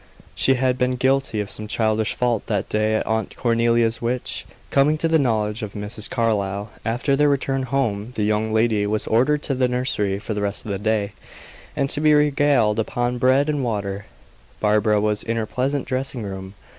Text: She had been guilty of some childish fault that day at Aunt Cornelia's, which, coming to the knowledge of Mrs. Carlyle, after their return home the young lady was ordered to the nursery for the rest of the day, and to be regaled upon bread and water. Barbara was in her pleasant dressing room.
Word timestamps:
She 0.33 0.55
had 0.55 0.79
been 0.79 0.95
guilty 0.95 1.41
of 1.41 1.51
some 1.51 1.67
childish 1.67 2.15
fault 2.15 2.47
that 2.47 2.67
day 2.69 2.95
at 2.95 3.05
Aunt 3.05 3.35
Cornelia's, 3.37 4.01
which, 4.01 4.47
coming 4.71 4.97
to 4.97 5.07
the 5.07 5.19
knowledge 5.19 5.61
of 5.61 5.73
Mrs. 5.73 6.09
Carlyle, 6.09 6.71
after 6.83 7.15
their 7.15 7.29
return 7.29 7.61
home 7.61 8.11
the 8.15 8.23
young 8.23 8.51
lady 8.51 8.87
was 8.87 9.05
ordered 9.05 9.43
to 9.43 9.53
the 9.53 9.67
nursery 9.67 10.17
for 10.17 10.33
the 10.33 10.41
rest 10.41 10.65
of 10.65 10.71
the 10.71 10.79
day, 10.79 11.13
and 11.75 11.87
to 11.91 12.01
be 12.01 12.15
regaled 12.15 12.79
upon 12.79 13.19
bread 13.19 13.47
and 13.47 13.63
water. 13.63 14.07
Barbara 14.59 14.99
was 14.99 15.21
in 15.21 15.37
her 15.37 15.45
pleasant 15.45 15.85
dressing 15.85 16.23
room. 16.23 16.55